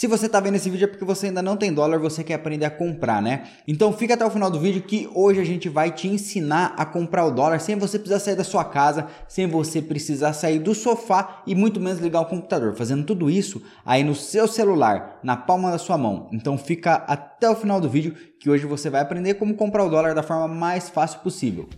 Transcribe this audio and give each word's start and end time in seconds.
Se 0.00 0.06
você 0.06 0.24
está 0.24 0.40
vendo 0.40 0.54
esse 0.54 0.70
vídeo 0.70 0.86
é 0.86 0.88
porque 0.88 1.04
você 1.04 1.26
ainda 1.26 1.42
não 1.42 1.58
tem 1.58 1.70
dólar, 1.70 1.98
você 1.98 2.24
quer 2.24 2.32
aprender 2.32 2.64
a 2.64 2.70
comprar, 2.70 3.20
né? 3.20 3.48
Então 3.68 3.92
fica 3.92 4.14
até 4.14 4.24
o 4.24 4.30
final 4.30 4.50
do 4.50 4.58
vídeo 4.58 4.80
que 4.80 5.06
hoje 5.14 5.38
a 5.38 5.44
gente 5.44 5.68
vai 5.68 5.90
te 5.90 6.08
ensinar 6.08 6.72
a 6.74 6.86
comprar 6.86 7.26
o 7.26 7.30
dólar 7.30 7.60
sem 7.60 7.76
você 7.76 7.98
precisar 7.98 8.18
sair 8.18 8.34
da 8.34 8.42
sua 8.42 8.64
casa, 8.64 9.08
sem 9.28 9.46
você 9.46 9.82
precisar 9.82 10.32
sair 10.32 10.58
do 10.58 10.74
sofá 10.74 11.42
e 11.46 11.54
muito 11.54 11.78
menos 11.78 12.00
ligar 12.00 12.22
o 12.22 12.24
computador, 12.24 12.74
fazendo 12.74 13.04
tudo 13.04 13.28
isso 13.28 13.62
aí 13.84 14.02
no 14.02 14.14
seu 14.14 14.48
celular, 14.48 15.20
na 15.22 15.36
palma 15.36 15.70
da 15.70 15.76
sua 15.76 15.98
mão. 15.98 16.30
Então 16.32 16.56
fica 16.56 16.94
até 17.06 17.50
o 17.50 17.54
final 17.54 17.78
do 17.78 17.90
vídeo 17.90 18.14
que 18.38 18.48
hoje 18.48 18.64
você 18.64 18.88
vai 18.88 19.02
aprender 19.02 19.34
como 19.34 19.52
comprar 19.52 19.84
o 19.84 19.90
dólar 19.90 20.14
da 20.14 20.22
forma 20.22 20.48
mais 20.48 20.88
fácil 20.88 21.20
possível. 21.20 21.68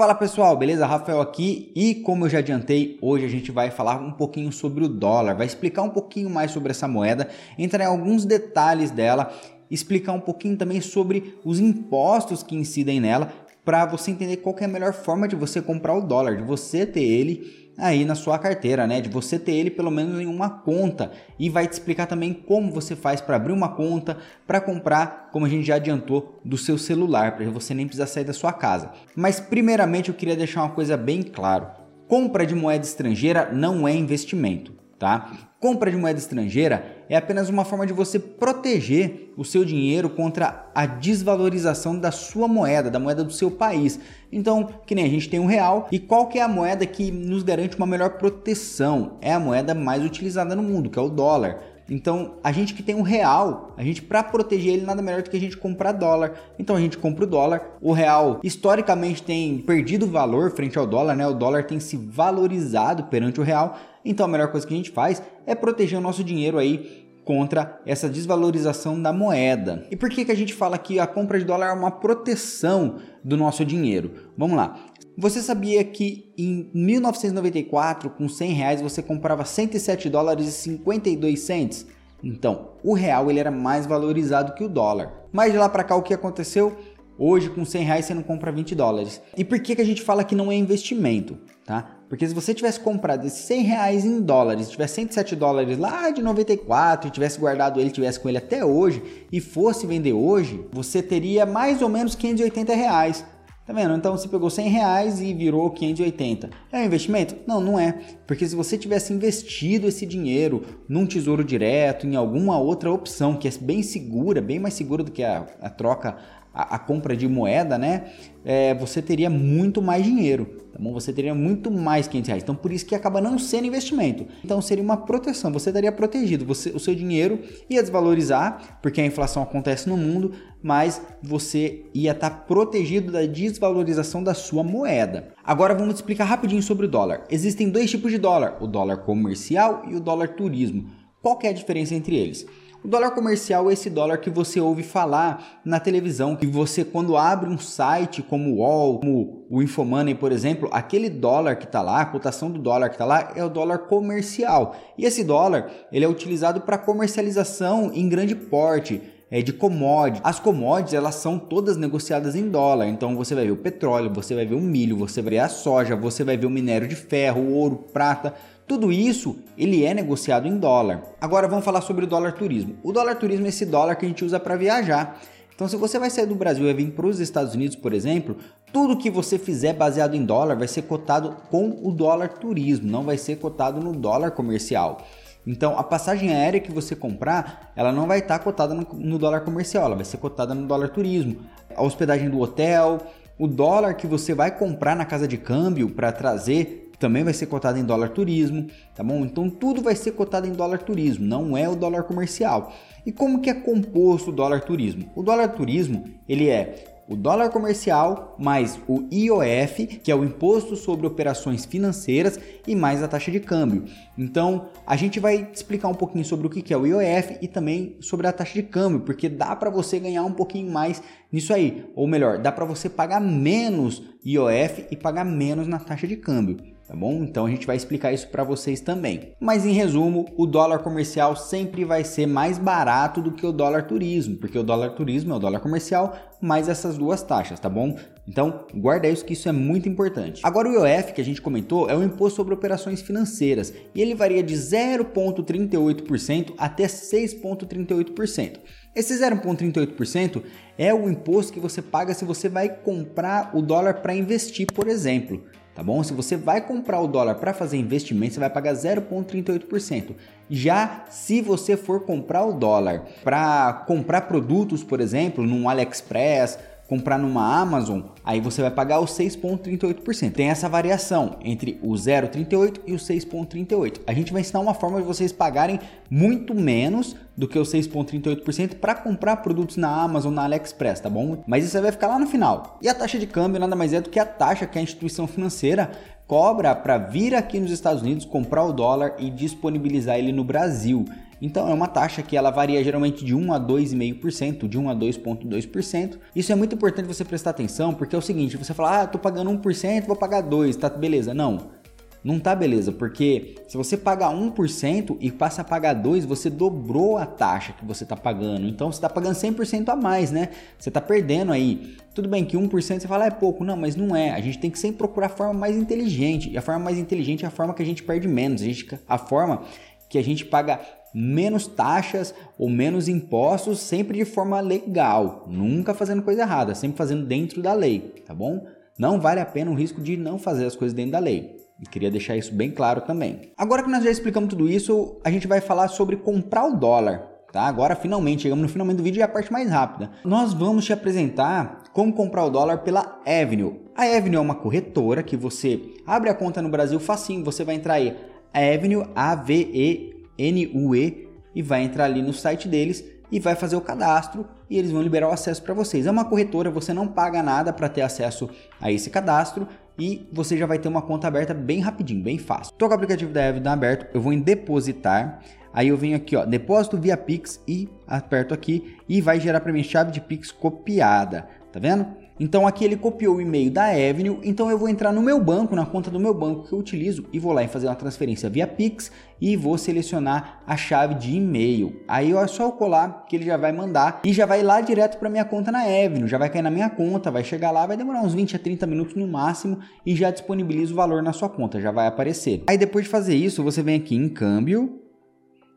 Fala 0.00 0.14
pessoal, 0.14 0.56
beleza? 0.56 0.86
Rafael 0.86 1.20
aqui 1.20 1.70
e 1.76 1.96
como 1.96 2.24
eu 2.24 2.30
já 2.30 2.38
adiantei, 2.38 2.98
hoje 3.02 3.26
a 3.26 3.28
gente 3.28 3.52
vai 3.52 3.70
falar 3.70 4.00
um 4.00 4.10
pouquinho 4.10 4.50
sobre 4.50 4.82
o 4.82 4.88
dólar, 4.88 5.36
vai 5.36 5.46
explicar 5.46 5.82
um 5.82 5.90
pouquinho 5.90 6.30
mais 6.30 6.52
sobre 6.52 6.70
essa 6.70 6.88
moeda, 6.88 7.28
entrar 7.58 7.84
em 7.84 7.86
alguns 7.86 8.24
detalhes 8.24 8.90
dela, 8.90 9.30
explicar 9.70 10.12
um 10.12 10.20
pouquinho 10.20 10.56
também 10.56 10.80
sobre 10.80 11.38
os 11.44 11.60
impostos 11.60 12.42
que 12.42 12.56
incidem 12.56 12.98
nela, 12.98 13.30
para 13.70 13.86
você 13.86 14.10
entender 14.10 14.38
qual 14.38 14.56
é 14.58 14.64
a 14.64 14.68
melhor 14.68 14.92
forma 14.92 15.28
de 15.28 15.36
você 15.36 15.62
comprar 15.62 15.94
o 15.94 16.00
dólar, 16.00 16.36
de 16.36 16.42
você 16.42 16.84
ter 16.84 17.04
ele 17.04 17.70
aí 17.78 18.04
na 18.04 18.16
sua 18.16 18.36
carteira, 18.36 18.84
né? 18.84 19.00
De 19.00 19.08
você 19.08 19.38
ter 19.38 19.52
ele 19.52 19.70
pelo 19.70 19.92
menos 19.92 20.20
em 20.20 20.26
uma 20.26 20.50
conta 20.50 21.12
e 21.38 21.48
vai 21.48 21.68
te 21.68 21.74
explicar 21.74 22.06
também 22.06 22.32
como 22.34 22.72
você 22.72 22.96
faz 22.96 23.20
para 23.20 23.36
abrir 23.36 23.52
uma 23.52 23.68
conta, 23.68 24.18
para 24.44 24.60
comprar, 24.60 25.28
como 25.30 25.46
a 25.46 25.48
gente 25.48 25.64
já 25.64 25.76
adiantou, 25.76 26.40
do 26.44 26.58
seu 26.58 26.76
celular, 26.76 27.36
para 27.36 27.48
você 27.48 27.72
nem 27.72 27.86
precisar 27.86 28.08
sair 28.08 28.24
da 28.24 28.32
sua 28.32 28.52
casa. 28.52 28.90
Mas 29.14 29.38
primeiramente 29.38 30.08
eu 30.08 30.16
queria 30.16 30.34
deixar 30.34 30.64
uma 30.64 30.74
coisa 30.74 30.96
bem 30.96 31.22
claro: 31.22 31.68
compra 32.08 32.44
de 32.44 32.56
moeda 32.56 32.84
estrangeira 32.84 33.52
não 33.52 33.86
é 33.86 33.94
investimento 33.94 34.79
tá? 35.00 35.32
Compra 35.58 35.90
de 35.90 35.96
moeda 35.96 36.18
estrangeira 36.18 37.04
é 37.08 37.16
apenas 37.16 37.48
uma 37.48 37.64
forma 37.64 37.86
de 37.86 37.92
você 37.92 38.18
proteger 38.18 39.32
o 39.36 39.44
seu 39.44 39.64
dinheiro 39.64 40.10
contra 40.10 40.70
a 40.74 40.84
desvalorização 40.84 41.98
da 41.98 42.12
sua 42.12 42.46
moeda, 42.46 42.90
da 42.90 43.00
moeda 43.00 43.24
do 43.24 43.32
seu 43.32 43.50
país. 43.50 43.98
Então, 44.30 44.68
que 44.86 44.94
nem 44.94 45.06
a 45.06 45.08
gente 45.08 45.28
tem 45.28 45.40
um 45.40 45.46
real, 45.46 45.88
e 45.90 45.98
qual 45.98 46.28
que 46.28 46.38
é 46.38 46.42
a 46.42 46.48
moeda 46.48 46.84
que 46.86 47.10
nos 47.10 47.42
garante 47.42 47.76
uma 47.76 47.86
melhor 47.86 48.10
proteção? 48.10 49.16
É 49.22 49.32
a 49.32 49.40
moeda 49.40 49.74
mais 49.74 50.04
utilizada 50.04 50.54
no 50.54 50.62
mundo, 50.62 50.90
que 50.90 50.98
é 50.98 51.02
o 51.02 51.08
dólar. 51.08 51.58
Então, 51.90 52.36
a 52.44 52.52
gente 52.52 52.72
que 52.72 52.84
tem 52.84 52.94
um 52.94 53.02
real, 53.02 53.74
a 53.76 53.82
gente 53.82 54.00
para 54.00 54.22
proteger 54.22 54.74
ele 54.74 54.86
nada 54.86 55.02
melhor 55.02 55.22
do 55.22 55.28
que 55.28 55.36
a 55.36 55.40
gente 55.40 55.56
comprar 55.56 55.92
dólar. 55.92 56.34
Então 56.58 56.76
a 56.76 56.80
gente 56.80 56.96
compra 56.96 57.24
o 57.24 57.26
dólar. 57.26 57.76
O 57.82 57.92
real 57.92 58.40
historicamente 58.44 59.22
tem 59.22 59.58
perdido 59.58 60.06
valor 60.06 60.52
frente 60.52 60.78
ao 60.78 60.86
dólar, 60.86 61.16
né? 61.16 61.26
O 61.26 61.34
dólar 61.34 61.64
tem 61.64 61.80
se 61.80 61.96
valorizado 61.96 63.04
perante 63.04 63.40
o 63.40 63.42
real. 63.42 63.76
Então 64.04 64.24
a 64.24 64.28
melhor 64.28 64.52
coisa 64.52 64.66
que 64.66 64.72
a 64.72 64.76
gente 64.76 64.90
faz 64.90 65.20
é 65.46 65.54
proteger 65.54 65.98
o 65.98 66.02
nosso 66.02 66.22
dinheiro 66.22 66.58
aí 66.58 67.00
contra 67.24 67.80
essa 67.84 68.08
desvalorização 68.08 69.00
da 69.00 69.12
moeda. 69.12 69.86
E 69.90 69.96
por 69.96 70.08
que, 70.08 70.24
que 70.24 70.32
a 70.32 70.36
gente 70.36 70.54
fala 70.54 70.78
que 70.78 70.98
a 70.98 71.06
compra 71.06 71.38
de 71.38 71.44
dólar 71.44 71.68
é 71.68 71.72
uma 71.72 71.90
proteção 71.90 72.96
do 73.22 73.36
nosso 73.36 73.64
dinheiro? 73.64 74.12
Vamos 74.36 74.56
lá. 74.56 74.76
Você 75.20 75.42
sabia 75.42 75.84
que 75.84 76.32
em 76.38 76.70
1994, 76.72 78.08
com 78.08 78.26
100 78.26 78.52
reais, 78.54 78.80
você 78.80 79.02
comprava 79.02 79.44
107 79.44 80.08
dólares 80.08 80.48
e 80.48 80.52
52 80.52 81.38
cents? 81.40 81.86
Então, 82.24 82.70
o 82.82 82.94
real 82.94 83.30
ele 83.30 83.38
era 83.38 83.50
mais 83.50 83.84
valorizado 83.84 84.54
que 84.54 84.64
o 84.64 84.68
dólar. 84.68 85.12
Mas 85.30 85.52
de 85.52 85.58
lá 85.58 85.68
para 85.68 85.84
cá, 85.84 85.94
o 85.94 86.00
que 86.00 86.14
aconteceu? 86.14 86.74
Hoje, 87.18 87.50
com 87.50 87.66
100 87.66 87.84
reais, 87.84 88.06
você 88.06 88.14
não 88.14 88.22
compra 88.22 88.50
20 88.50 88.74
dólares. 88.74 89.20
E 89.36 89.44
por 89.44 89.60
que, 89.60 89.76
que 89.76 89.82
a 89.82 89.84
gente 89.84 90.00
fala 90.00 90.24
que 90.24 90.34
não 90.34 90.50
é 90.50 90.54
investimento? 90.54 91.36
Tá? 91.66 91.98
Porque 92.08 92.26
se 92.26 92.32
você 92.32 92.54
tivesse 92.54 92.80
comprado 92.80 93.26
esses 93.26 93.44
100 93.44 93.62
reais 93.62 94.06
em 94.06 94.22
dólares, 94.22 94.70
tivesse 94.70 94.94
107 94.94 95.36
dólares 95.36 95.76
lá 95.76 96.10
de 96.10 96.22
94 96.22 97.08
e 97.08 97.10
tivesse 97.10 97.38
guardado 97.38 97.78
ele, 97.78 97.90
tivesse 97.90 98.18
com 98.18 98.26
ele 98.30 98.38
até 98.38 98.64
hoje 98.64 99.02
e 99.30 99.38
fosse 99.38 99.86
vender 99.86 100.14
hoje, 100.14 100.64
você 100.72 101.02
teria 101.02 101.44
mais 101.44 101.82
ou 101.82 101.90
menos 101.90 102.14
580 102.14 102.74
reais. 102.74 103.22
Tá 103.70 103.74
vendo? 103.74 103.94
Então 103.94 104.16
você 104.16 104.26
pegou 104.26 104.50
100 104.50 104.68
reais 104.68 105.20
e 105.20 105.32
virou 105.32 105.70
580. 105.70 106.50
É 106.72 106.78
um 106.78 106.84
investimento? 106.86 107.36
Não, 107.46 107.60
não 107.60 107.78
é. 107.78 108.00
Porque 108.26 108.44
se 108.44 108.56
você 108.56 108.76
tivesse 108.76 109.12
investido 109.12 109.86
esse 109.86 110.04
dinheiro 110.04 110.64
num 110.88 111.06
tesouro 111.06 111.44
direto, 111.44 112.04
em 112.04 112.16
alguma 112.16 112.58
outra 112.58 112.90
opção 112.90 113.36
que 113.36 113.46
é 113.46 113.50
bem 113.60 113.80
segura, 113.80 114.42
bem 114.42 114.58
mais 114.58 114.74
segura 114.74 115.04
do 115.04 115.12
que 115.12 115.22
a, 115.22 115.46
a 115.60 115.70
troca 115.70 116.16
a, 116.52 116.76
a 116.76 116.78
compra 116.78 117.16
de 117.16 117.28
moeda, 117.28 117.78
né? 117.78 118.04
É, 118.44 118.74
você 118.74 119.02
teria 119.02 119.28
muito 119.28 119.82
mais 119.82 120.04
dinheiro, 120.04 120.46
tá 120.72 120.78
bom? 120.78 120.92
Você 120.94 121.12
teria 121.12 121.34
muito 121.34 121.70
mais 121.70 122.08
500 122.08 122.28
reais. 122.28 122.42
Então, 122.42 122.54
por 122.54 122.72
isso 122.72 122.86
que 122.86 122.94
acaba 122.94 123.20
não 123.20 123.38
sendo 123.38 123.66
investimento. 123.66 124.26
Então, 124.44 124.60
seria 124.62 124.82
uma 124.82 124.96
proteção. 124.96 125.52
Você 125.52 125.68
estaria 125.70 125.92
protegido. 125.92 126.44
Você, 126.46 126.70
o 126.70 126.78
seu 126.78 126.94
dinheiro 126.94 127.40
ia 127.68 127.82
desvalorizar, 127.82 128.78
porque 128.80 129.00
a 129.00 129.06
inflação 129.06 129.42
acontece 129.42 129.88
no 129.88 129.96
mundo, 129.96 130.32
mas 130.62 131.02
você 131.22 131.84
ia 131.92 132.12
estar 132.12 132.30
protegido 132.46 133.12
da 133.12 133.26
desvalorização 133.26 134.22
da 134.22 134.32
sua 134.32 134.64
moeda. 134.64 135.34
Agora, 135.44 135.74
vamos 135.74 135.96
explicar 135.96 136.24
rapidinho 136.24 136.62
sobre 136.62 136.86
o 136.86 136.88
dólar. 136.88 137.24
Existem 137.30 137.68
dois 137.68 137.90
tipos 137.90 138.10
de 138.10 138.18
dólar: 138.18 138.56
o 138.60 138.66
dólar 138.66 138.98
comercial 138.98 139.82
e 139.86 139.94
o 139.94 140.00
dólar 140.00 140.28
turismo. 140.28 140.86
Qual 141.22 141.38
é 141.42 141.48
a 141.48 141.52
diferença 141.52 141.94
entre 141.94 142.16
eles? 142.16 142.46
O 142.82 142.88
dólar 142.88 143.10
comercial 143.10 143.68
é 143.68 143.74
esse 143.74 143.90
dólar 143.90 144.16
que 144.18 144.30
você 144.30 144.58
ouve 144.58 144.82
falar 144.82 145.60
na 145.62 145.78
televisão, 145.78 146.34
que 146.34 146.46
você 146.46 146.82
quando 146.82 147.14
abre 147.14 147.50
um 147.50 147.58
site 147.58 148.22
como 148.22 148.62
o 148.62 148.98
como 148.98 149.46
o 149.50 149.62
Infomoney, 149.62 150.14
por 150.14 150.32
exemplo, 150.32 150.66
aquele 150.72 151.10
dólar 151.10 151.56
que 151.56 151.66
está 151.66 151.82
lá, 151.82 152.00
a 152.00 152.06
cotação 152.06 152.50
do 152.50 152.58
dólar 152.58 152.88
que 152.88 152.94
está 152.94 153.04
lá 153.04 153.32
é 153.36 153.44
o 153.44 153.50
dólar 153.50 153.80
comercial. 153.80 154.74
E 154.96 155.04
esse 155.04 155.22
dólar, 155.22 155.70
ele 155.92 156.06
é 156.06 156.08
utilizado 156.08 156.62
para 156.62 156.78
comercialização 156.78 157.90
em 157.92 158.08
grande 158.08 158.34
porte 158.34 159.02
é, 159.30 159.42
de 159.42 159.52
commodities. 159.52 160.22
As 160.24 160.40
commodities 160.40 160.94
elas 160.94 161.14
são 161.16 161.38
todas 161.38 161.76
negociadas 161.76 162.34
em 162.34 162.48
dólar. 162.48 162.88
Então 162.88 163.14
você 163.14 163.34
vai 163.34 163.44
ver 163.44 163.52
o 163.52 163.56
petróleo, 163.56 164.12
você 164.12 164.34
vai 164.34 164.46
ver 164.46 164.54
o 164.54 164.60
milho, 164.60 164.96
você 164.96 165.20
vai 165.20 165.32
ver 165.32 165.38
a 165.38 165.48
soja, 165.48 165.94
você 165.94 166.24
vai 166.24 166.36
ver 166.36 166.46
o 166.46 166.50
minério 166.50 166.88
de 166.88 166.96
ferro, 166.96 167.42
o 167.42 167.52
ouro, 167.52 167.84
prata. 167.92 168.34
Tudo 168.70 168.92
isso 168.92 169.36
ele 169.58 169.84
é 169.84 169.92
negociado 169.92 170.46
em 170.46 170.56
dólar. 170.56 171.02
Agora 171.20 171.48
vamos 171.48 171.64
falar 171.64 171.80
sobre 171.80 172.04
o 172.04 172.06
dólar 172.06 172.34
turismo. 172.34 172.76
O 172.84 172.92
dólar 172.92 173.16
turismo 173.16 173.46
é 173.46 173.48
esse 173.48 173.66
dólar 173.66 173.96
que 173.96 174.06
a 174.06 174.08
gente 174.08 174.24
usa 174.24 174.38
para 174.38 174.54
viajar. 174.54 175.20
Então, 175.52 175.66
se 175.66 175.74
você 175.76 175.98
vai 175.98 176.08
sair 176.08 176.26
do 176.26 176.36
Brasil 176.36 176.70
e 176.70 176.72
vir 176.72 176.92
para 176.92 177.04
os 177.04 177.18
Estados 177.18 177.52
Unidos, 177.52 177.74
por 177.74 177.92
exemplo, 177.92 178.36
tudo 178.72 178.96
que 178.96 179.10
você 179.10 179.40
fizer 179.40 179.72
baseado 179.72 180.14
em 180.14 180.24
dólar 180.24 180.54
vai 180.54 180.68
ser 180.68 180.82
cotado 180.82 181.36
com 181.50 181.80
o 181.82 181.90
dólar 181.90 182.28
turismo, 182.28 182.88
não 182.88 183.02
vai 183.02 183.18
ser 183.18 183.38
cotado 183.38 183.80
no 183.80 183.92
dólar 183.92 184.30
comercial. 184.30 184.98
Então, 185.44 185.76
a 185.76 185.82
passagem 185.82 186.32
aérea 186.32 186.60
que 186.60 186.70
você 186.70 186.94
comprar, 186.94 187.72
ela 187.74 187.90
não 187.90 188.06
vai 188.06 188.20
estar 188.20 188.38
tá 188.38 188.44
cotada 188.44 188.72
no, 188.72 188.86
no 188.92 189.18
dólar 189.18 189.40
comercial, 189.40 189.86
ela 189.86 189.96
vai 189.96 190.04
ser 190.04 190.18
cotada 190.18 190.54
no 190.54 190.64
dólar 190.68 190.90
turismo. 190.90 191.38
A 191.74 191.82
hospedagem 191.82 192.30
do 192.30 192.38
hotel, 192.38 192.98
o 193.36 193.48
dólar 193.48 193.94
que 193.94 194.06
você 194.06 194.32
vai 194.32 194.56
comprar 194.56 194.94
na 194.94 195.04
casa 195.04 195.26
de 195.26 195.36
câmbio 195.36 195.90
para 195.90 196.12
trazer 196.12 196.89
também 197.00 197.24
vai 197.24 197.32
ser 197.32 197.46
cotado 197.46 197.78
em 197.78 197.84
dólar 197.84 198.10
turismo, 198.10 198.68
tá 198.94 199.02
bom? 199.02 199.24
Então 199.24 199.48
tudo 199.48 199.80
vai 199.80 199.96
ser 199.96 200.12
cotado 200.12 200.46
em 200.46 200.52
dólar 200.52 200.82
turismo, 200.82 201.24
não 201.24 201.56
é 201.56 201.68
o 201.68 201.74
dólar 201.74 202.04
comercial. 202.04 202.72
E 203.04 203.10
como 203.10 203.40
que 203.40 203.48
é 203.48 203.54
composto 203.54 204.30
o 204.30 204.32
dólar 204.32 204.60
turismo? 204.60 205.10
O 205.16 205.22
dólar 205.22 205.48
turismo, 205.48 206.04
ele 206.28 206.48
é 206.48 206.84
o 207.08 207.16
dólar 207.16 207.48
comercial 207.48 208.36
mais 208.38 208.78
o 208.86 209.02
IOF, 209.10 209.84
que 209.84 210.12
é 210.12 210.14
o 210.14 210.22
imposto 210.22 210.76
sobre 210.76 211.08
operações 211.08 211.64
financeiras, 211.64 212.38
e 212.68 212.76
mais 212.76 213.02
a 213.02 213.08
taxa 213.08 213.32
de 213.32 213.40
câmbio. 213.40 213.84
Então, 214.16 214.68
a 214.86 214.94
gente 214.94 215.18
vai 215.18 215.50
explicar 215.52 215.88
um 215.88 215.94
pouquinho 215.94 216.24
sobre 216.24 216.46
o 216.46 216.50
que 216.50 216.72
é 216.72 216.76
o 216.76 216.86
IOF 216.86 217.38
e 217.42 217.48
também 217.48 217.96
sobre 218.00 218.28
a 218.28 218.32
taxa 218.32 218.54
de 218.54 218.62
câmbio, 218.62 219.00
porque 219.00 219.28
dá 219.28 219.56
para 219.56 219.70
você 219.70 219.98
ganhar 219.98 220.22
um 220.22 220.32
pouquinho 220.32 220.70
mais 220.70 221.02
nisso 221.32 221.52
aí, 221.52 221.90
ou 221.96 222.06
melhor, 222.06 222.38
dá 222.38 222.52
para 222.52 222.64
você 222.64 222.88
pagar 222.88 223.20
menos 223.20 224.02
IOF 224.24 224.86
e 224.88 224.96
pagar 224.96 225.24
menos 225.24 225.66
na 225.66 225.80
taxa 225.80 226.06
de 226.06 226.14
câmbio 226.14 226.69
tá 226.90 226.96
bom? 226.96 227.22
Então 227.22 227.46
a 227.46 227.50
gente 227.50 227.68
vai 227.68 227.76
explicar 227.76 228.12
isso 228.12 228.26
para 228.26 228.42
vocês 228.42 228.80
também. 228.80 229.32
Mas 229.38 229.64
em 229.64 229.70
resumo, 229.70 230.26
o 230.36 230.44
dólar 230.44 230.80
comercial 230.80 231.36
sempre 231.36 231.84
vai 231.84 232.02
ser 232.02 232.26
mais 232.26 232.58
barato 232.58 233.22
do 233.22 233.30
que 233.30 233.46
o 233.46 233.52
dólar 233.52 233.86
turismo, 233.86 234.36
porque 234.38 234.58
o 234.58 234.64
dólar 234.64 234.90
turismo 234.90 235.32
é 235.32 235.36
o 235.36 235.38
dólar 235.38 235.60
comercial 235.60 236.16
mais 236.40 236.68
essas 236.68 236.98
duas 236.98 237.22
taxas, 237.22 237.60
tá 237.60 237.68
bom? 237.68 237.96
Então, 238.26 238.66
guarda 238.74 239.08
isso 239.08 239.24
que 239.24 239.34
isso 239.34 239.48
é 239.48 239.52
muito 239.52 239.88
importante. 239.88 240.40
Agora 240.42 240.68
o 240.68 240.72
IOF 240.72 241.12
que 241.12 241.20
a 241.20 241.24
gente 241.24 241.40
comentou 241.40 241.88
é 241.88 241.94
o 241.94 242.02
imposto 242.02 242.36
sobre 242.36 242.54
operações 242.54 243.00
financeiras 243.00 243.72
e 243.94 244.02
ele 244.02 244.16
varia 244.16 244.42
de 244.42 244.54
0.38% 244.54 246.54
até 246.58 246.86
6.38%. 246.86 248.58
Esse 248.96 249.14
0,38% 249.14 250.42
é 250.76 250.92
o 250.92 251.08
imposto 251.08 251.52
que 251.52 251.60
você 251.60 251.80
paga 251.80 252.14
se 252.14 252.24
você 252.24 252.48
vai 252.48 252.68
comprar 252.68 253.52
o 253.54 253.62
dólar 253.62 254.02
para 254.02 254.16
investir, 254.16 254.66
por 254.66 254.88
exemplo 254.88 255.40
tá 255.74 255.82
bom? 255.82 256.02
Se 256.02 256.12
você 256.12 256.36
vai 256.36 256.60
comprar 256.60 257.00
o 257.00 257.06
dólar 257.06 257.36
para 257.36 257.54
fazer 257.54 257.76
investimento, 257.76 258.34
você 258.34 258.40
vai 258.40 258.50
pagar 258.50 258.74
0,38%. 258.74 260.14
Já 260.48 261.04
se 261.08 261.40
você 261.40 261.76
for 261.76 262.00
comprar 262.00 262.44
o 262.44 262.52
dólar 262.52 263.04
para 263.22 263.84
comprar 263.86 264.22
produtos, 264.22 264.82
por 264.82 265.00
exemplo, 265.00 265.46
num 265.46 265.68
AliExpress, 265.68 266.58
comprar 266.90 267.16
numa 267.16 267.56
Amazon, 267.56 268.00
aí 268.24 268.40
você 268.40 268.60
vai 268.60 268.70
pagar 268.72 268.98
os 268.98 269.12
6,38%. 269.12 270.32
Tem 270.32 270.50
essa 270.50 270.68
variação 270.68 271.36
entre 271.40 271.78
o 271.84 271.92
0,38 271.92 272.80
e 272.84 272.92
o 272.92 272.96
6,38. 272.96 274.00
A 274.08 274.12
gente 274.12 274.32
vai 274.32 274.40
ensinar 274.40 274.58
uma 274.58 274.74
forma 274.74 275.00
de 275.00 275.06
vocês 275.06 275.30
pagarem 275.30 275.78
muito 276.10 276.52
menos 276.52 277.14
do 277.36 277.46
que 277.46 277.56
os 277.56 277.72
6,38% 277.72 278.74
para 278.74 278.96
comprar 278.96 279.36
produtos 279.36 279.76
na 279.76 280.02
Amazon, 280.02 280.34
na 280.34 280.42
AliExpress, 280.42 280.98
tá 280.98 281.08
bom? 281.08 281.44
Mas 281.46 281.64
isso 281.64 281.80
vai 281.80 281.92
ficar 281.92 282.08
lá 282.08 282.18
no 282.18 282.26
final. 282.26 282.76
E 282.82 282.88
a 282.88 282.94
taxa 282.94 283.20
de 283.20 283.26
câmbio 283.28 283.60
nada 283.60 283.76
mais 283.76 283.92
é 283.92 284.00
do 284.00 284.10
que 284.10 284.18
a 284.18 284.26
taxa 284.26 284.66
que 284.66 284.76
a 284.76 284.82
instituição 284.82 285.28
financeira 285.28 285.92
cobra 286.26 286.74
para 286.74 286.98
vir 286.98 287.36
aqui 287.36 287.60
nos 287.60 287.70
Estados 287.70 288.02
Unidos 288.02 288.24
comprar 288.24 288.64
o 288.64 288.72
dólar 288.72 289.14
e 289.20 289.30
disponibilizar 289.30 290.18
ele 290.18 290.32
no 290.32 290.42
Brasil. 290.42 291.04
Então 291.40 291.68
é 291.68 291.72
uma 291.72 291.88
taxa 291.88 292.22
que 292.22 292.36
ela 292.36 292.50
varia 292.50 292.82
geralmente 292.84 293.24
de 293.24 293.34
1 293.34 293.52
a 293.52 293.60
2,5%, 293.60 294.68
de 294.68 294.78
1 294.78 294.90
a 294.90 294.94
2,2%. 294.94 296.18
Isso 296.36 296.52
é 296.52 296.54
muito 296.54 296.74
importante 296.74 297.06
você 297.06 297.24
prestar 297.24 297.50
atenção, 297.50 297.94
porque 297.94 298.14
é 298.14 298.18
o 298.18 298.22
seguinte, 298.22 298.56
você 298.56 298.74
fala, 298.74 299.02
ah, 299.02 299.06
tô 299.06 299.18
pagando 299.18 299.50
1%, 299.50 300.06
vou 300.06 300.16
pagar 300.16 300.42
2, 300.42 300.76
tá 300.76 300.88
beleza? 300.88 301.32
Não. 301.32 301.80
Não 302.22 302.38
tá 302.38 302.54
beleza, 302.54 302.92
porque 302.92 303.54
se 303.66 303.78
você 303.78 303.96
paga 303.96 304.28
1% 304.28 305.16
e 305.20 305.30
passa 305.30 305.62
a 305.62 305.64
pagar 305.64 305.94
2, 305.94 306.26
você 306.26 306.50
dobrou 306.50 307.16
a 307.16 307.24
taxa 307.24 307.72
que 307.72 307.82
você 307.82 308.04
tá 308.04 308.14
pagando. 308.14 308.68
Então 308.68 308.92
você 308.92 309.00
tá 309.00 309.08
pagando 309.08 309.34
100% 309.34 309.88
a 309.88 309.96
mais, 309.96 310.30
né? 310.30 310.50
Você 310.78 310.90
tá 310.90 311.00
perdendo 311.00 311.50
aí. 311.50 311.96
Tudo 312.14 312.28
bem 312.28 312.44
que 312.44 312.58
1% 312.58 313.00
você 313.00 313.08
fala 313.08 313.24
ah, 313.24 313.28
é 313.28 313.30
pouco, 313.30 313.64
não, 313.64 313.74
mas 313.74 313.96
não 313.96 314.14
é. 314.14 314.32
A 314.32 314.40
gente 314.40 314.58
tem 314.58 314.70
que 314.70 314.78
sempre 314.78 314.98
procurar 314.98 315.28
a 315.28 315.30
forma 315.30 315.54
mais 315.54 315.74
inteligente. 315.74 316.50
E 316.50 316.58
a 316.58 316.62
forma 316.62 316.84
mais 316.84 316.98
inteligente 316.98 317.46
é 317.46 317.48
a 317.48 317.50
forma 317.50 317.72
que 317.72 317.82
a 317.82 317.86
gente 317.86 318.02
perde 318.02 318.28
menos. 318.28 318.60
A, 318.60 318.66
gente, 318.66 318.86
a 319.08 319.16
forma 319.16 319.62
que 320.06 320.18
a 320.18 320.22
gente 320.22 320.44
paga 320.44 320.78
menos 321.14 321.66
taxas 321.66 322.34
ou 322.58 322.68
menos 322.68 323.08
impostos, 323.08 323.80
sempre 323.80 324.18
de 324.18 324.24
forma 324.24 324.60
legal, 324.60 325.44
nunca 325.48 325.94
fazendo 325.94 326.22
coisa 326.22 326.42
errada, 326.42 326.74
sempre 326.74 326.96
fazendo 326.96 327.26
dentro 327.26 327.60
da 327.62 327.72
lei, 327.72 328.22
tá 328.26 328.34
bom? 328.34 328.66
Não 328.98 329.20
vale 329.20 329.40
a 329.40 329.46
pena 329.46 329.70
o 329.70 329.74
risco 329.74 330.00
de 330.00 330.16
não 330.16 330.38
fazer 330.38 330.66
as 330.66 330.76
coisas 330.76 330.94
dentro 330.94 331.12
da 331.12 331.18
lei. 331.18 331.56
E 331.80 331.86
queria 331.86 332.10
deixar 332.10 332.36
isso 332.36 332.54
bem 332.54 332.70
claro 332.70 333.00
também. 333.00 333.52
Agora 333.56 333.82
que 333.82 333.90
nós 333.90 334.04
já 334.04 334.10
explicamos 334.10 334.50
tudo 334.50 334.68
isso, 334.68 335.18
a 335.24 335.30
gente 335.30 335.46
vai 335.46 335.60
falar 335.60 335.88
sobre 335.88 336.16
comprar 336.16 336.66
o 336.66 336.76
dólar. 336.76 337.26
Tá? 337.50 337.62
Agora 337.62 337.96
finalmente, 337.96 338.42
chegamos 338.42 338.62
no 338.62 338.68
finalmente 338.68 338.98
do 338.98 339.02
vídeo 339.02 339.18
e 339.18 339.22
é 339.22 339.24
a 339.24 339.28
parte 339.28 339.50
mais 339.50 339.68
rápida. 339.68 340.10
Nós 340.24 340.52
vamos 340.52 340.84
te 340.84 340.92
apresentar 340.92 341.84
como 341.92 342.12
comprar 342.12 342.44
o 342.44 342.50
dólar 342.50 342.78
pela 342.78 343.20
Avenue. 343.26 343.80
A 343.96 344.04
Avenue 344.04 344.36
é 344.36 344.40
uma 344.40 344.54
corretora 344.54 345.22
que 345.22 345.36
você 345.36 345.80
abre 346.06 346.30
a 346.30 346.34
conta 346.34 346.62
no 346.62 346.68
Brasil 346.68 347.00
facinho, 347.00 347.44
você 347.44 347.64
vai 347.64 347.74
entrar 347.74 347.94
aí 347.94 348.16
Avenue, 348.52 349.06
A-V-E 349.16 350.19
NUE 350.40 351.28
e 351.54 351.62
vai 351.62 351.82
entrar 351.82 352.04
ali 352.04 352.22
no 352.22 352.32
site 352.32 352.68
deles 352.68 353.04
e 353.30 353.38
vai 353.38 353.54
fazer 353.54 353.76
o 353.76 353.80
cadastro 353.80 354.46
e 354.68 354.78
eles 354.78 354.90
vão 354.90 355.02
liberar 355.02 355.28
o 355.28 355.32
acesso 355.32 355.62
para 355.62 355.74
vocês. 355.74 356.06
É 356.06 356.10
uma 356.10 356.24
corretora, 356.24 356.70
você 356.70 356.92
não 356.92 357.06
paga 357.06 357.42
nada 357.42 357.72
para 357.72 357.88
ter 357.88 358.02
acesso 358.02 358.48
a 358.80 358.90
esse 358.90 359.10
cadastro 359.10 359.68
e 359.98 360.28
você 360.32 360.56
já 360.56 360.66
vai 360.66 360.78
ter 360.78 360.88
uma 360.88 361.02
conta 361.02 361.28
aberta 361.28 361.52
bem 361.52 361.80
rapidinho, 361.80 362.22
bem 362.22 362.38
fácil. 362.38 362.72
Estou 362.72 362.88
com 362.88 362.94
o 362.94 362.96
aplicativo 362.96 363.32
da 363.32 363.48
Evidon 363.48 363.70
aberto, 363.70 364.06
eu 364.14 364.20
vou 364.20 364.32
em 364.32 364.40
depositar, 364.40 365.40
aí 365.72 365.88
eu 365.88 365.96
venho 365.96 366.16
aqui, 366.16 366.34
ó, 366.34 366.44
depósito 366.44 366.96
via 366.96 367.16
Pix 367.16 367.60
e 367.68 367.88
aperto 368.06 368.54
aqui 368.54 368.96
e 369.08 369.20
vai 369.20 369.38
gerar 369.38 369.60
para 369.60 369.72
mim 369.72 369.82
chave 369.82 370.10
de 370.10 370.20
Pix 370.20 370.50
copiada, 370.50 371.48
tá 371.72 371.78
vendo? 371.78 372.06
Então 372.40 372.66
aqui 372.66 372.86
ele 372.86 372.96
copiou 372.96 373.36
o 373.36 373.40
e-mail 373.40 373.70
da 373.70 373.84
Avenue, 373.84 374.40
então 374.42 374.70
eu 374.70 374.78
vou 374.78 374.88
entrar 374.88 375.12
no 375.12 375.20
meu 375.20 375.38
banco, 375.38 375.76
na 375.76 375.84
conta 375.84 376.10
do 376.10 376.18
meu 376.18 376.32
banco 376.32 376.66
que 376.66 376.72
eu 376.72 376.78
utilizo 376.78 377.26
e 377.30 377.38
vou 377.38 377.52
lá 377.52 377.62
e 377.62 377.68
fazer 377.68 377.86
uma 377.86 377.94
transferência 377.94 378.48
via 378.48 378.66
Pix 378.66 379.12
e 379.38 379.56
vou 379.56 379.76
selecionar 379.76 380.62
a 380.66 380.74
chave 380.74 381.16
de 381.16 381.36
e-mail. 381.36 382.00
Aí 382.08 382.32
é 382.32 382.46
só 382.46 382.64
eu 382.64 382.72
colar 382.72 383.26
que 383.28 383.36
ele 383.36 383.44
já 383.44 383.58
vai 383.58 383.72
mandar 383.72 384.22
e 384.24 384.32
já 384.32 384.46
vai 384.46 384.62
lá 384.62 384.80
direto 384.80 385.18
para 385.18 385.28
minha 385.28 385.44
conta 385.44 385.70
na 385.70 385.80
Avenue, 385.80 386.26
já 386.26 386.38
vai 386.38 386.48
cair 386.48 386.62
na 386.62 386.70
minha 386.70 386.88
conta, 386.88 387.30
vai 387.30 387.44
chegar 387.44 387.70
lá, 387.70 387.86
vai 387.86 387.98
demorar 387.98 388.22
uns 388.22 388.32
20 388.32 388.56
a 388.56 388.58
30 388.58 388.86
minutos 388.86 389.14
no 389.14 389.28
máximo 389.28 389.78
e 390.06 390.16
já 390.16 390.30
disponibiliza 390.30 390.94
o 390.94 390.96
valor 390.96 391.22
na 391.22 391.34
sua 391.34 391.50
conta, 391.50 391.78
já 391.78 391.90
vai 391.90 392.06
aparecer. 392.06 392.64
Aí 392.68 392.78
depois 392.78 393.04
de 393.04 393.10
fazer 393.10 393.34
isso, 393.34 393.62
você 393.62 393.82
vem 393.82 393.96
aqui 393.96 394.16
em 394.16 394.30
câmbio, 394.30 394.98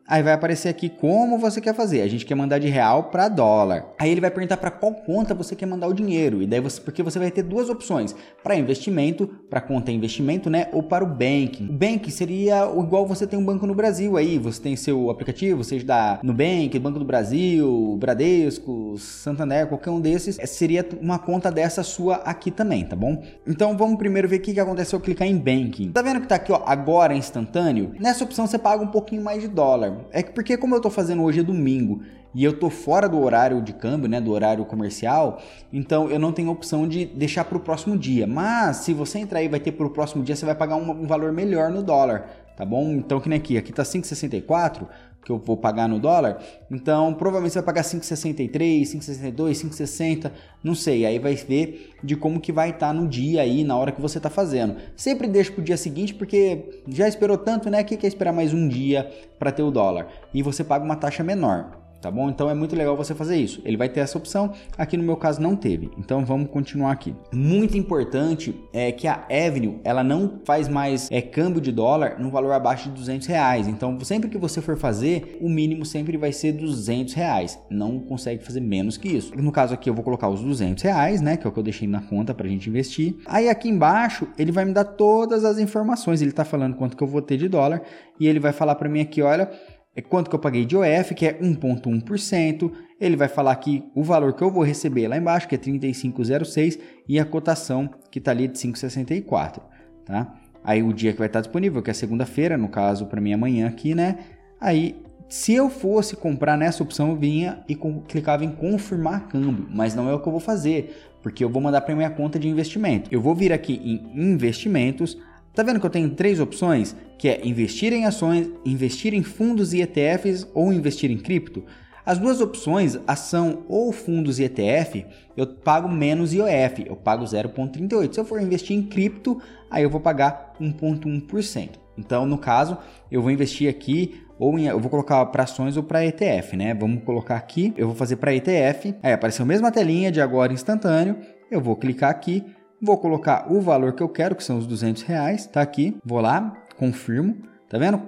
Aí 0.06 0.22
vai 0.22 0.34
aparecer 0.34 0.68
aqui 0.68 0.90
como 0.90 1.38
você 1.38 1.62
quer 1.62 1.74
fazer. 1.74 2.02
A 2.02 2.08
gente 2.08 2.26
quer 2.26 2.34
mandar 2.34 2.58
de 2.58 2.68
real 2.68 3.04
para 3.04 3.26
dólar. 3.26 3.86
Aí 3.98 4.10
ele 4.10 4.20
vai 4.20 4.30
perguntar 4.30 4.58
para 4.58 4.70
qual 4.70 4.92
conta 4.92 5.34
você 5.34 5.56
quer 5.56 5.64
mandar 5.64 5.88
o 5.88 5.94
dinheiro. 5.94 6.42
E 6.42 6.46
daí 6.46 6.60
você, 6.60 6.78
porque 6.78 7.02
você 7.02 7.18
vai 7.18 7.30
ter 7.30 7.42
duas 7.42 7.70
opções: 7.70 8.14
para 8.42 8.54
investimento, 8.54 9.26
para 9.48 9.62
conta 9.62 9.90
investimento, 9.90 10.50
né, 10.50 10.68
ou 10.72 10.82
para 10.82 11.02
o 11.02 11.06
banking. 11.06 11.68
O 11.70 11.72
banking 11.72 12.10
seria 12.10 12.64
igual 12.78 13.06
você 13.06 13.26
tem 13.26 13.38
um 13.38 13.44
banco 13.44 13.66
no 13.66 13.74
Brasil 13.74 14.18
aí, 14.18 14.38
você 14.38 14.60
tem 14.60 14.76
seu 14.76 15.08
aplicativo, 15.08 15.64
seja 15.64 15.86
da 15.86 16.20
Nubank, 16.22 16.78
Banco 16.78 16.98
do 16.98 17.04
Brasil, 17.04 17.96
Bradesco, 17.98 18.98
Santander, 18.98 19.66
qualquer 19.68 19.90
um 19.90 20.00
desses, 20.00 20.38
é, 20.38 20.44
seria 20.44 20.86
uma 21.00 21.18
conta 21.18 21.50
dessa 21.50 21.82
sua 21.82 22.16
aqui 22.16 22.50
também, 22.50 22.84
tá 22.84 22.94
bom? 22.94 23.22
Então 23.46 23.74
vamos 23.76 23.96
primeiro 23.96 24.28
ver 24.28 24.36
o 24.36 24.40
que, 24.40 24.52
que 24.52 24.60
acontece 24.60 24.90
se 24.90 24.96
eu 24.96 25.00
clicar 25.00 25.26
em 25.26 25.36
banking. 25.36 25.92
Tá 25.92 26.02
vendo 26.02 26.20
que 26.20 26.26
tá 26.26 26.34
aqui, 26.34 26.52
ó, 26.52 26.62
agora 26.66 27.14
instantâneo? 27.14 27.94
Nessa 27.98 28.24
opção 28.24 28.46
você 28.46 28.58
paga 28.58 28.82
um 28.82 28.88
pouquinho 28.88 29.22
mais 29.22 29.40
de 29.40 29.48
dólar. 29.48 29.93
É 30.10 30.22
que 30.22 30.32
porque 30.32 30.56
como 30.56 30.74
eu 30.74 30.80
tô 30.80 30.90
fazendo 30.90 31.22
hoje 31.22 31.40
é 31.40 31.42
domingo 31.42 32.02
e 32.34 32.42
eu 32.42 32.58
tô 32.58 32.68
fora 32.68 33.08
do 33.08 33.20
horário 33.20 33.62
de 33.62 33.72
câmbio, 33.72 34.08
né, 34.08 34.20
do 34.20 34.32
horário 34.32 34.64
comercial, 34.64 35.40
então 35.72 36.10
eu 36.10 36.18
não 36.18 36.32
tenho 36.32 36.50
opção 36.50 36.86
de 36.86 37.04
deixar 37.04 37.44
para 37.44 37.56
o 37.56 37.60
próximo 37.60 37.96
dia. 37.96 38.26
Mas 38.26 38.78
se 38.78 38.92
você 38.92 39.18
entrar 39.18 39.38
aí 39.38 39.48
vai 39.48 39.60
ter 39.60 39.72
para 39.72 39.86
o 39.86 39.90
próximo 39.90 40.22
dia, 40.22 40.34
você 40.34 40.44
vai 40.44 40.54
pagar 40.54 40.76
um, 40.76 40.90
um, 40.90 41.06
valor 41.06 41.32
melhor 41.32 41.70
no 41.70 41.82
dólar, 41.82 42.28
tá 42.56 42.64
bom? 42.64 42.92
Então 42.92 43.20
que 43.20 43.28
nem 43.28 43.38
aqui, 43.38 43.56
aqui 43.56 43.72
tá 43.72 43.82
5,64 43.82 44.86
que 45.24 45.32
eu 45.32 45.38
vou 45.38 45.56
pagar 45.56 45.88
no 45.88 45.98
dólar, 45.98 46.42
então 46.70 47.14
provavelmente 47.14 47.52
você 47.52 47.60
vai 47.60 47.66
pagar 47.66 47.82
5,63, 47.82 48.82
5,62, 48.82 49.64
5,60, 49.70 50.30
não 50.62 50.74
sei, 50.74 51.06
aí 51.06 51.18
vai 51.18 51.34
ver 51.34 51.92
de 52.02 52.14
como 52.14 52.40
que 52.40 52.52
vai 52.52 52.70
estar 52.70 52.88
tá 52.88 52.92
no 52.92 53.08
dia 53.08 53.40
aí, 53.42 53.64
na 53.64 53.76
hora 53.76 53.90
que 53.90 54.00
você 54.00 54.18
está 54.18 54.28
fazendo. 54.28 54.76
Sempre 54.96 55.26
deixa 55.26 55.52
para 55.52 55.62
o 55.62 55.64
dia 55.64 55.76
seguinte, 55.76 56.14
porque 56.14 56.82
já 56.88 57.08
esperou 57.08 57.38
tanto, 57.38 57.70
né, 57.70 57.82
que 57.82 57.96
quer 57.96 58.08
esperar 58.08 58.32
mais 58.32 58.52
um 58.52 58.68
dia 58.68 59.10
para 59.38 59.50
ter 59.50 59.62
o 59.62 59.70
dólar, 59.70 60.08
e 60.32 60.42
você 60.42 60.62
paga 60.62 60.84
uma 60.84 60.96
taxa 60.96 61.24
menor 61.24 61.83
tá 62.00 62.10
bom? 62.10 62.28
Então 62.28 62.50
é 62.50 62.54
muito 62.54 62.76
legal 62.76 62.96
você 62.96 63.14
fazer 63.14 63.36
isso. 63.36 63.62
Ele 63.64 63.76
vai 63.76 63.88
ter 63.88 64.00
essa 64.00 64.18
opção, 64.18 64.52
aqui 64.76 64.96
no 64.96 65.02
meu 65.02 65.16
caso 65.16 65.40
não 65.40 65.56
teve. 65.56 65.90
Então 65.98 66.24
vamos 66.24 66.50
continuar 66.50 66.92
aqui. 66.92 67.14
Muito 67.32 67.76
importante 67.76 68.54
é 68.72 68.92
que 68.92 69.06
a 69.06 69.24
Avenue, 69.30 69.80
ela 69.84 70.04
não 70.04 70.40
faz 70.44 70.68
mais 70.68 71.10
é, 71.10 71.20
câmbio 71.20 71.60
de 71.60 71.72
dólar 71.72 72.18
no 72.18 72.30
valor 72.30 72.52
abaixo 72.52 72.88
de 72.88 72.94
200 72.94 73.26
reais. 73.26 73.68
Então 73.68 73.98
sempre 74.00 74.28
que 74.28 74.38
você 74.38 74.60
for 74.60 74.76
fazer, 74.76 75.38
o 75.40 75.48
mínimo 75.48 75.84
sempre 75.84 76.16
vai 76.16 76.32
ser 76.32 76.52
200 76.52 77.14
reais. 77.14 77.58
Não 77.70 77.98
consegue 77.98 78.44
fazer 78.44 78.60
menos 78.60 78.96
que 78.96 79.08
isso. 79.08 79.34
No 79.36 79.50
caso 79.50 79.74
aqui 79.74 79.88
eu 79.88 79.94
vou 79.94 80.04
colocar 80.04 80.28
os 80.28 80.40
200 80.40 80.82
reais, 80.82 81.20
né? 81.20 81.36
Que 81.36 81.46
é 81.46 81.48
o 81.48 81.52
que 81.52 81.58
eu 81.58 81.64
deixei 81.64 81.88
na 81.88 82.02
conta 82.02 82.34
pra 82.34 82.48
gente 82.48 82.68
investir. 82.68 83.16
Aí 83.26 83.48
aqui 83.48 83.68
embaixo 83.68 84.28
ele 84.38 84.52
vai 84.52 84.64
me 84.64 84.72
dar 84.72 84.84
todas 84.84 85.44
as 85.44 85.58
informações. 85.58 86.20
Ele 86.20 86.32
tá 86.32 86.44
falando 86.44 86.76
quanto 86.76 86.96
que 86.96 87.02
eu 87.02 87.08
vou 87.08 87.22
ter 87.22 87.36
de 87.36 87.48
dólar 87.48 87.82
e 88.18 88.26
ele 88.26 88.38
vai 88.38 88.52
falar 88.52 88.74
para 88.74 88.88
mim 88.88 89.00
aqui, 89.00 89.22
olha 89.22 89.50
é 89.96 90.02
quanto 90.02 90.28
que 90.28 90.34
eu 90.34 90.40
paguei 90.40 90.64
de 90.64 90.76
OF, 90.76 91.14
que 91.14 91.26
é 91.26 91.34
1,1%. 91.34 92.72
Ele 93.00 93.16
vai 93.16 93.28
falar 93.28 93.52
aqui 93.52 93.84
o 93.94 94.02
valor 94.02 94.32
que 94.32 94.42
eu 94.42 94.50
vou 94.50 94.62
receber 94.62 95.06
lá 95.06 95.16
embaixo, 95.16 95.46
que 95.46 95.54
é 95.54 95.58
35,06, 95.58 96.78
e 97.08 97.18
a 97.18 97.24
cotação 97.24 97.88
que 98.10 98.18
está 98.18 98.30
ali 98.32 98.48
de 98.48 98.58
5,64, 98.58 99.60
tá? 100.04 100.34
Aí 100.64 100.82
o 100.82 100.92
dia 100.92 101.12
que 101.12 101.18
vai 101.18 101.26
estar 101.26 101.40
disponível, 101.40 101.82
que 101.82 101.90
é 101.90 101.94
segunda-feira, 101.94 102.56
no 102.56 102.68
caso 102.68 103.06
para 103.06 103.20
mim 103.20 103.32
amanhã 103.34 103.68
aqui, 103.68 103.94
né? 103.94 104.18
Aí, 104.60 104.96
se 105.28 105.52
eu 105.52 105.68
fosse 105.68 106.16
comprar 106.16 106.56
nessa 106.56 106.82
opção, 106.82 107.10
eu 107.10 107.16
vinha 107.16 107.62
e 107.68 107.76
clicava 108.08 108.44
em 108.44 108.50
confirmar 108.50 109.28
câmbio, 109.28 109.66
mas 109.70 109.94
não 109.94 110.08
é 110.08 110.14
o 110.14 110.20
que 110.20 110.26
eu 110.26 110.32
vou 110.32 110.40
fazer, 110.40 110.96
porque 111.22 111.44
eu 111.44 111.50
vou 111.50 111.60
mandar 111.60 111.82
para 111.82 111.94
minha 111.94 112.10
conta 112.10 112.38
de 112.38 112.48
investimento. 112.48 113.10
Eu 113.12 113.20
vou 113.20 113.34
vir 113.34 113.52
aqui 113.52 113.80
em 113.84 114.32
investimentos, 114.32 115.18
Tá 115.54 115.62
vendo 115.62 115.78
que 115.78 115.86
eu 115.86 115.90
tenho 115.90 116.10
três 116.10 116.40
opções, 116.40 116.96
que 117.16 117.28
é 117.28 117.46
investir 117.46 117.92
em 117.92 118.06
ações, 118.06 118.50
investir 118.64 119.14
em 119.14 119.22
fundos 119.22 119.72
e 119.72 119.80
ETFs 119.80 120.48
ou 120.52 120.72
investir 120.72 121.12
em 121.12 121.18
cripto? 121.18 121.62
As 122.04 122.18
duas 122.18 122.40
opções, 122.40 122.98
ação 123.06 123.62
ou 123.66 123.92
fundos 123.92 124.38
e 124.38 124.44
ETF, 124.44 125.06
eu 125.36 125.46
pago 125.46 125.88
menos 125.88 126.34
IOF, 126.34 126.84
eu 126.86 126.96
pago 126.96 127.24
0,38. 127.24 128.12
Se 128.12 128.20
eu 128.20 128.24
for 128.24 128.42
investir 128.42 128.76
em 128.76 128.82
cripto, 128.82 129.40
aí 129.70 129.84
eu 129.84 129.88
vou 129.88 130.00
pagar 130.00 130.52
1,1%. 130.60 131.70
Então, 131.96 132.26
no 132.26 132.36
caso, 132.36 132.76
eu 133.10 133.22
vou 133.22 133.30
investir 133.30 133.70
aqui 133.70 134.20
ou 134.38 134.58
em, 134.58 134.66
eu 134.66 134.80
vou 134.80 134.90
colocar 134.90 135.24
para 135.26 135.44
ações 135.44 135.76
ou 135.76 135.82
para 135.82 136.04
ETF, 136.04 136.56
né? 136.56 136.74
Vamos 136.74 137.04
colocar 137.04 137.36
aqui, 137.36 137.72
eu 137.76 137.86
vou 137.86 137.96
fazer 137.96 138.16
para 138.16 138.34
ETF. 138.34 138.96
Aí 139.02 139.12
apareceu 139.12 139.44
a 139.44 139.46
mesma 139.46 139.70
telinha 139.70 140.10
de 140.10 140.20
agora 140.20 140.52
instantâneo. 140.52 141.16
Eu 141.50 141.60
vou 141.60 141.76
clicar 141.76 142.10
aqui, 142.10 142.44
Vou 142.80 142.98
colocar 142.98 143.50
o 143.50 143.60
valor 143.60 143.92
que 143.92 144.02
eu 144.02 144.08
quero, 144.08 144.34
que 144.34 144.44
são 144.44 144.58
os 144.58 144.66
200 144.66 145.02
reais. 145.02 145.46
Tá 145.46 145.62
aqui. 145.62 145.96
Vou 146.04 146.20
lá, 146.20 146.54
confirmo. 146.76 147.36
Tá 147.68 147.78
vendo? 147.78 148.02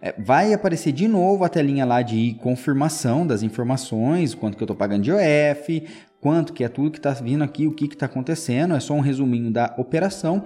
É, 0.00 0.14
vai 0.18 0.52
aparecer 0.52 0.92
de 0.92 1.08
novo 1.08 1.44
a 1.44 1.48
telinha 1.48 1.84
lá 1.84 2.02
de 2.02 2.34
confirmação 2.42 3.26
das 3.26 3.42
informações, 3.42 4.34
quanto 4.34 4.56
que 4.56 4.62
eu 4.62 4.66
estou 4.66 4.76
pagando 4.76 5.02
de 5.02 5.12
OF, 5.12 5.86
quanto 6.20 6.52
que 6.52 6.62
é 6.62 6.68
tudo 6.68 6.90
que 6.90 6.98
está 6.98 7.10
vindo 7.12 7.42
aqui, 7.42 7.66
o 7.66 7.72
que 7.72 7.86
está 7.86 8.06
acontecendo. 8.06 8.74
É 8.74 8.80
só 8.80 8.94
um 8.94 9.00
resuminho 9.00 9.50
da 9.50 9.74
operação. 9.78 10.44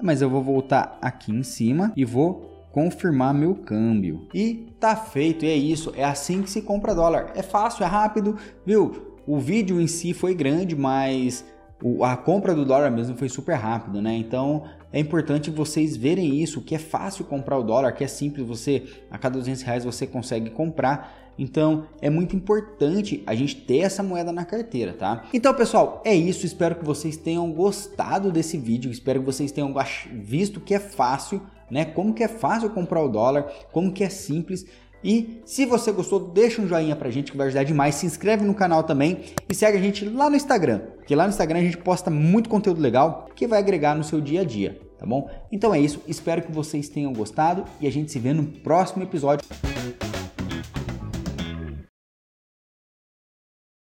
Mas 0.00 0.20
eu 0.20 0.30
vou 0.30 0.42
voltar 0.42 0.98
aqui 1.00 1.32
em 1.32 1.42
cima 1.42 1.92
e 1.96 2.04
vou 2.04 2.66
confirmar 2.72 3.34
meu 3.34 3.54
câmbio. 3.54 4.26
E 4.34 4.74
tá 4.80 4.96
feito, 4.96 5.44
e 5.44 5.48
é 5.48 5.54
isso. 5.54 5.92
É 5.96 6.04
assim 6.04 6.42
que 6.42 6.50
se 6.50 6.62
compra 6.62 6.94
dólar. 6.94 7.32
É 7.34 7.42
fácil, 7.42 7.84
é 7.84 7.86
rápido, 7.86 8.36
viu? 8.64 9.12
o 9.26 9.38
vídeo 9.38 9.80
em 9.80 9.86
si 9.86 10.12
foi 10.12 10.34
grande, 10.34 10.74
mas 10.74 11.44
a 12.02 12.16
compra 12.16 12.54
do 12.54 12.64
dólar 12.64 12.90
mesmo 12.90 13.16
foi 13.16 13.28
super 13.28 13.54
rápido, 13.54 14.00
né? 14.00 14.14
Então 14.14 14.64
é 14.92 15.00
importante 15.00 15.50
vocês 15.50 15.96
verem 15.96 16.40
isso, 16.40 16.60
que 16.60 16.74
é 16.74 16.78
fácil 16.78 17.24
comprar 17.24 17.58
o 17.58 17.62
dólar, 17.62 17.92
que 17.92 18.04
é 18.04 18.06
simples, 18.06 18.46
você 18.46 18.84
a 19.10 19.18
cada 19.18 19.38
200 19.38 19.62
reais 19.62 19.84
você 19.84 20.06
consegue 20.06 20.50
comprar. 20.50 21.32
Então 21.38 21.86
é 22.00 22.10
muito 22.10 22.36
importante 22.36 23.22
a 23.26 23.34
gente 23.34 23.56
ter 23.56 23.78
essa 23.78 24.02
moeda 24.02 24.30
na 24.30 24.44
carteira, 24.44 24.92
tá? 24.92 25.24
Então 25.32 25.52
pessoal, 25.54 26.02
é 26.04 26.14
isso. 26.14 26.44
Espero 26.44 26.76
que 26.76 26.84
vocês 26.84 27.16
tenham 27.16 27.50
gostado 27.50 28.30
desse 28.30 28.58
vídeo. 28.58 28.90
Espero 28.90 29.20
que 29.20 29.26
vocês 29.26 29.50
tenham 29.50 29.74
visto 30.12 30.60
que 30.60 30.74
é 30.74 30.78
fácil, 30.78 31.40
né? 31.70 31.84
Como 31.84 32.12
que 32.12 32.22
é 32.22 32.28
fácil 32.28 32.70
comprar 32.70 33.02
o 33.02 33.08
dólar, 33.08 33.50
como 33.72 33.92
que 33.92 34.04
é 34.04 34.08
simples. 34.08 34.66
E 35.04 35.40
se 35.44 35.64
você 35.64 35.90
gostou, 35.92 36.20
deixa 36.20 36.62
um 36.62 36.68
joinha 36.68 36.94
pra 36.94 37.10
gente 37.10 37.30
que 37.30 37.36
vai 37.36 37.48
ajudar 37.48 37.64
demais. 37.64 37.96
Se 37.96 38.06
inscreve 38.06 38.44
no 38.44 38.54
canal 38.54 38.82
também 38.82 39.20
e 39.48 39.54
segue 39.54 39.78
a 39.78 39.80
gente 39.80 40.04
lá 40.04 40.30
no 40.30 40.36
Instagram, 40.36 40.80
porque 40.96 41.14
lá 41.14 41.24
no 41.24 41.30
Instagram 41.30 41.58
a 41.58 41.62
gente 41.62 41.78
posta 41.78 42.10
muito 42.10 42.48
conteúdo 42.48 42.80
legal 42.80 43.28
que 43.34 43.46
vai 43.46 43.58
agregar 43.58 43.94
no 43.94 44.04
seu 44.04 44.20
dia 44.20 44.42
a 44.42 44.44
dia, 44.44 44.80
tá 44.98 45.06
bom? 45.06 45.28
Então 45.50 45.74
é 45.74 45.80
isso, 45.80 46.00
espero 46.06 46.42
que 46.42 46.52
vocês 46.52 46.88
tenham 46.88 47.12
gostado 47.12 47.64
e 47.80 47.86
a 47.86 47.90
gente 47.90 48.12
se 48.12 48.18
vê 48.18 48.32
no 48.32 48.44
próximo 48.44 49.02
episódio. 49.02 49.44